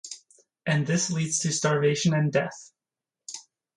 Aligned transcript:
And 0.65 0.87
this 0.87 1.11
leads 1.11 1.37
to 1.41 1.51
starvation 1.51 2.15
and 2.15 2.33
death. 2.33 2.71